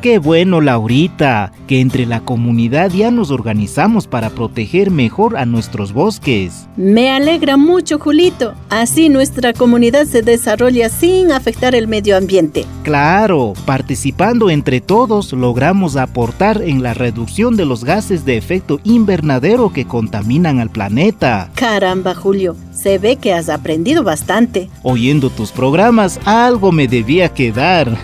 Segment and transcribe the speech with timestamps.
[0.00, 5.92] Qué bueno, Laurita, que entre la comunidad ya nos organizamos para proteger mejor a nuestros
[5.92, 6.68] bosques.
[6.76, 8.54] Me alegra mucho, Julito.
[8.70, 12.64] Así nuestra comunidad se desarrolla sin afectar el medio ambiente.
[12.84, 19.72] Claro, participando entre todos logramos aportar en la reducción de los gases de efecto invernadero
[19.72, 21.50] que contaminan al planeta.
[21.54, 24.70] Caramba, Julio, se ve que has aprendido bastante.
[24.84, 27.98] Oyendo tus programas, algo me debía quedar.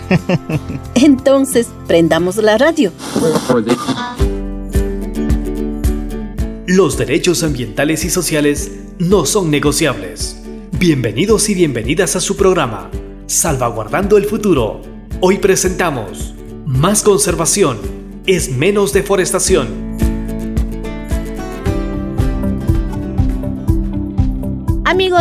[0.95, 2.91] Entonces, prendamos la radio.
[6.67, 10.41] Los derechos ambientales y sociales no son negociables.
[10.79, 12.89] Bienvenidos y bienvenidas a su programa,
[13.27, 14.81] Salvaguardando el Futuro.
[15.21, 16.33] Hoy presentamos
[16.65, 17.77] Más conservación
[18.25, 19.84] es menos deforestación.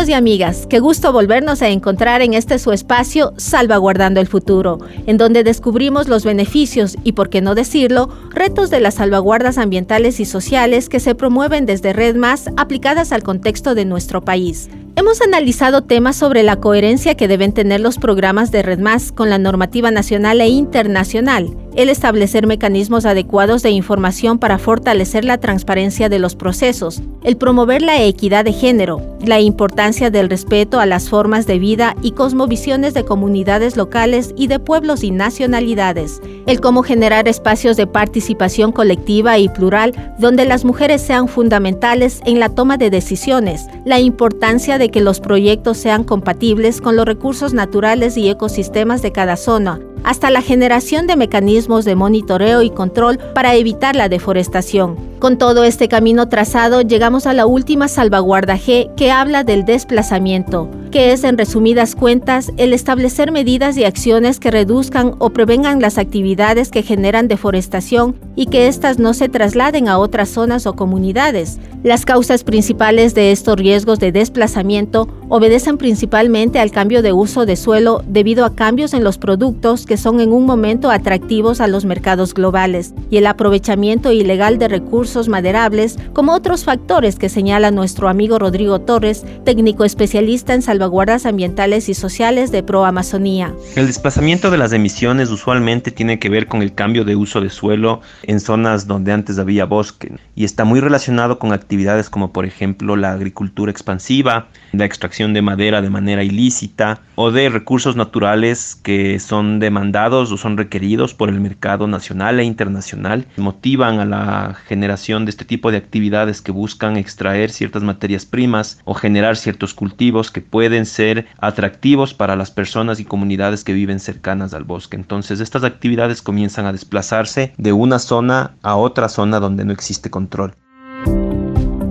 [0.06, 5.16] Y amigas, qué gusto volvernos a encontrar en este su espacio Salvaguardando el Futuro, en
[5.16, 10.26] donde descubrimos los beneficios y, por qué no decirlo, retos de las salvaguardas ambientales y
[10.26, 14.68] sociales que se promueven desde Red Más aplicadas al contexto de nuestro país.
[14.96, 19.30] Hemos analizado temas sobre la coherencia que deben tener los programas de Red Más con
[19.30, 26.08] la normativa nacional e internacional, el establecer mecanismos adecuados de información para fortalecer la transparencia
[26.08, 31.08] de los procesos, el promover la equidad de género, la importancia del respeto a las
[31.08, 36.82] formas de vida y cosmovisiones de comunidades locales y de pueblos y nacionalidades, el cómo
[36.82, 42.76] generar espacios de participación colectiva y plural donde las mujeres sean fundamentales en la toma
[42.76, 48.28] de decisiones, la importancia de que los proyectos sean compatibles con los recursos naturales y
[48.28, 53.96] ecosistemas de cada zona, hasta la generación de mecanismos de monitoreo y control para evitar
[53.96, 54.96] la deforestación.
[55.18, 60.68] Con todo este camino trazado, llegamos a la última salvaguarda G que habla del desplazamiento,
[60.90, 65.96] que es en resumidas cuentas el establecer medidas y acciones que reduzcan o prevengan las
[65.96, 71.58] actividades que generan deforestación y que éstas no se trasladen a otras zonas o comunidades.
[71.82, 77.56] Las causas principales de estos riesgos de desplazamiento obedecen principalmente al cambio de uso de
[77.56, 81.84] suelo debido a cambios en los productos que son en un momento atractivos a los
[81.84, 88.08] mercados globales y el aprovechamiento ilegal de recursos maderables, como otros factores que señala nuestro
[88.08, 93.54] amigo Rodrigo Torres, técnico especialista en salvaguardas ambientales y sociales de Pro Amazonía.
[93.76, 97.50] El desplazamiento de las emisiones usualmente tiene que ver con el cambio de uso de
[97.50, 102.44] suelo en zonas donde antes había bosque y está muy relacionado con actividades como por
[102.44, 108.74] ejemplo la agricultura expansiva, la extracción de madera de manera ilícita o de recursos naturales
[108.74, 114.04] que son de demandados o son requeridos por el mercado nacional e internacional, motivan a
[114.04, 119.36] la generación de este tipo de actividades que buscan extraer ciertas materias primas o generar
[119.36, 124.62] ciertos cultivos que pueden ser atractivos para las personas y comunidades que viven cercanas al
[124.62, 124.96] bosque.
[124.96, 130.10] Entonces estas actividades comienzan a desplazarse de una zona a otra zona donde no existe
[130.10, 130.54] control.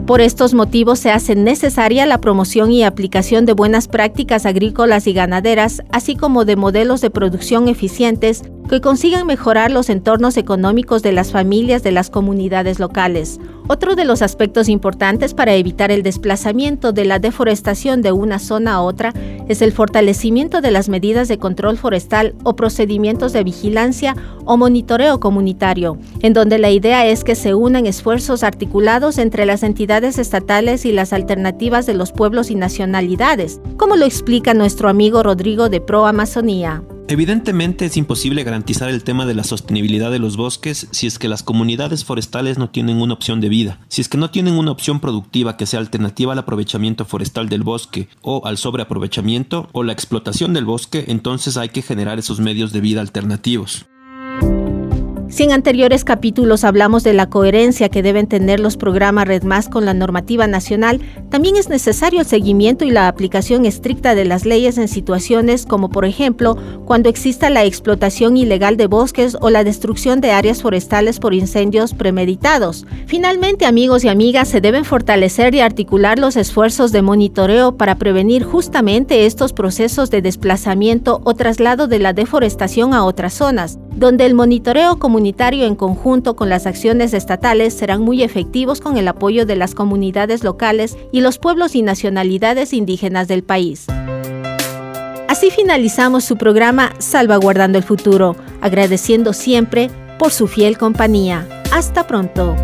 [0.05, 5.13] Por estos motivos se hace necesaria la promoción y aplicación de buenas prácticas agrícolas y
[5.13, 11.13] ganaderas, así como de modelos de producción eficientes que consigan mejorar los entornos económicos de
[11.13, 13.39] las familias de las comunidades locales.
[13.67, 18.73] Otro de los aspectos importantes para evitar el desplazamiento de la deforestación de una zona
[18.73, 19.13] a otra
[19.47, 24.15] es el fortalecimiento de las medidas de control forestal o procedimientos de vigilancia
[24.45, 29.63] o monitoreo comunitario, en donde la idea es que se unan esfuerzos articulados entre las
[29.63, 35.21] entidades estatales y las alternativas de los pueblos y nacionalidades, como lo explica nuestro amigo
[35.21, 36.83] Rodrigo de Pro Amazonía.
[37.07, 41.27] Evidentemente es imposible garantizar el tema de la sostenibilidad de los bosques si es que
[41.27, 44.71] las comunidades forestales no tienen una opción de vida, si es que no tienen una
[44.71, 49.93] opción productiva que sea alternativa al aprovechamiento forestal del bosque o al sobreaprovechamiento o la
[49.93, 53.85] explotación del bosque, entonces hay que generar esos medios de vida alternativos.
[55.33, 59.67] Si en anteriores capítulos hablamos de la coherencia que deben tener los programas Red Más
[59.67, 61.01] con la normativa nacional,
[61.31, 65.89] también es necesario el seguimiento y la aplicación estricta de las leyes en situaciones como
[65.89, 66.55] por ejemplo
[66.85, 71.95] cuando exista la explotación ilegal de bosques o la destrucción de áreas forestales por incendios
[71.95, 72.85] premeditados.
[73.07, 78.43] Finalmente, amigos y amigas, se deben fortalecer y articular los esfuerzos de monitoreo para prevenir
[78.43, 84.33] justamente estos procesos de desplazamiento o traslado de la deforestación a otras zonas, donde el
[84.33, 89.55] monitoreo comunitario en conjunto con las acciones estatales serán muy efectivos con el apoyo de
[89.55, 93.87] las comunidades locales y los pueblos y nacionalidades indígenas del país.
[95.27, 101.47] Así finalizamos su programa Salvaguardando el Futuro, agradeciendo siempre por su fiel compañía.
[101.71, 102.55] Hasta pronto.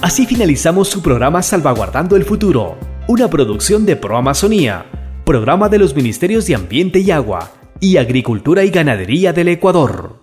[0.00, 4.86] Así finalizamos su programa Salvaguardando el Futuro, una producción de Pro Amazonía,
[5.26, 10.19] programa de los Ministerios de Ambiente y Agua y Agricultura y Ganadería del Ecuador.